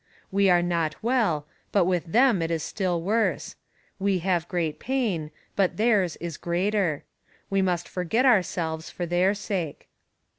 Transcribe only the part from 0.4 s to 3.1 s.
are not well, but with them it is still